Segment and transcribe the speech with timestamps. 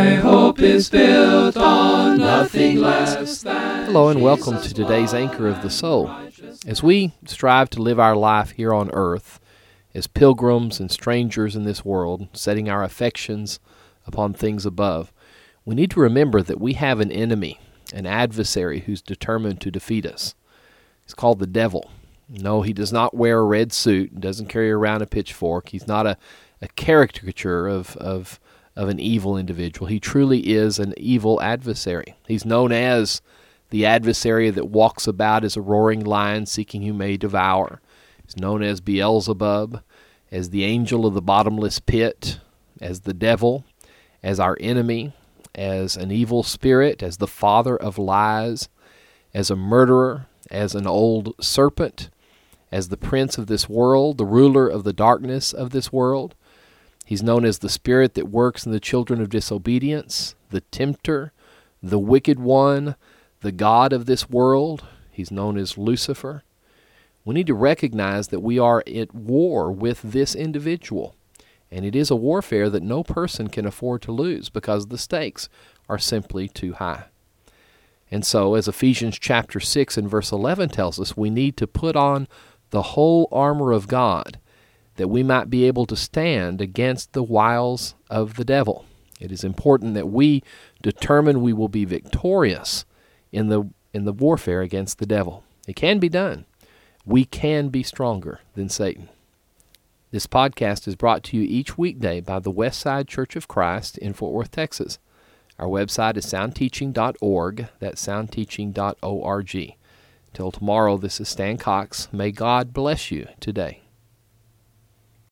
[0.00, 3.84] My hope is built on nothing less than.
[3.84, 6.10] Hello, and welcome to today's Anchor of the Soul.
[6.66, 9.38] As we strive to live our life here on earth,
[9.94, 13.60] as pilgrims and strangers in this world, setting our affections
[14.06, 15.12] upon things above,
[15.66, 17.60] we need to remember that we have an enemy,
[17.92, 20.34] an adversary who's determined to defeat us.
[21.04, 21.90] He's called the devil.
[22.26, 25.68] No, he does not wear a red suit, and doesn't carry around a pitchfork.
[25.68, 26.16] He's not a,
[26.62, 28.40] a caricature of, of,
[28.76, 29.86] of an evil individual.
[29.86, 32.16] He truly is an evil adversary.
[32.26, 33.20] He's known as
[33.70, 37.80] the adversary that walks about as a roaring lion seeking who may devour.
[38.24, 39.82] He's known as Beelzebub,
[40.30, 42.38] as the angel of the bottomless pit,
[42.80, 43.64] as the devil,
[44.22, 45.12] as our enemy,
[45.54, 48.68] as an evil spirit, as the father of lies,
[49.34, 52.10] as a murderer, as an old serpent,
[52.72, 56.34] as the prince of this world, the ruler of the darkness of this world.
[57.10, 61.32] He's known as the spirit that works in the children of disobedience, the tempter,
[61.82, 62.94] the wicked one,
[63.40, 64.84] the God of this world.
[65.10, 66.44] He's known as Lucifer.
[67.24, 71.16] We need to recognize that we are at war with this individual.
[71.68, 75.48] And it is a warfare that no person can afford to lose because the stakes
[75.88, 77.06] are simply too high.
[78.08, 81.96] And so, as Ephesians chapter 6 and verse 11 tells us, we need to put
[81.96, 82.28] on
[82.70, 84.38] the whole armor of God
[85.00, 88.84] that we might be able to stand against the wiles of the devil.
[89.18, 90.42] It is important that we
[90.82, 92.84] determine we will be victorious
[93.32, 95.42] in the in the warfare against the devil.
[95.66, 96.44] It can be done.
[97.06, 99.08] We can be stronger than Satan.
[100.10, 104.12] This podcast is brought to you each weekday by the Westside Church of Christ in
[104.12, 104.98] Fort Worth, Texas.
[105.58, 107.68] Our website is soundteaching.org.
[107.78, 109.74] That's soundteaching.org.
[110.34, 112.12] Till tomorrow, this is Stan Cox.
[112.12, 113.80] May God bless you today.